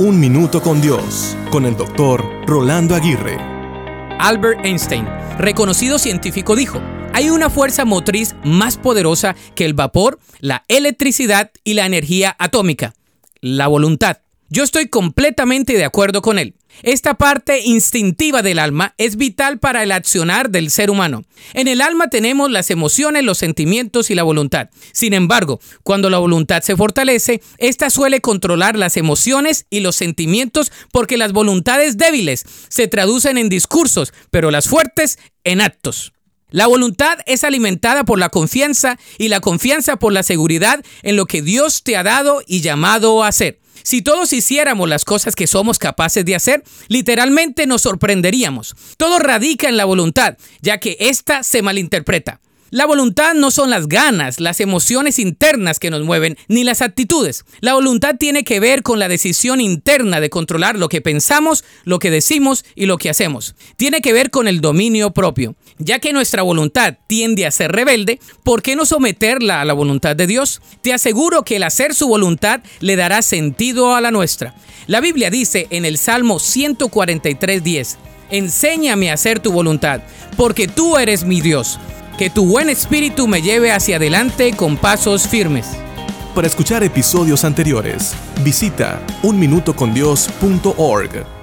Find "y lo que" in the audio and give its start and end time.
62.76-63.10